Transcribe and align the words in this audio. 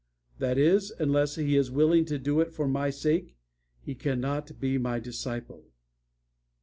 That 0.39 0.57
is, 0.57 0.89
unless 0.97 1.35
he 1.35 1.55
is 1.55 1.69
willing 1.69 2.05
to 2.05 2.17
do 2.17 2.39
it 2.41 2.51
for 2.55 2.67
my 2.67 2.89
sake, 2.89 3.37
he 3.83 3.93
cannot 3.93 4.59
be 4.59 4.79
my 4.79 4.99
disciple. 4.99 5.65